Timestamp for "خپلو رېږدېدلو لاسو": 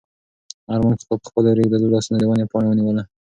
1.29-2.09